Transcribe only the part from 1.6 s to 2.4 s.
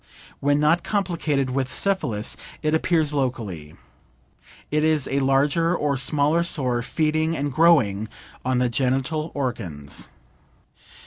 syphilis,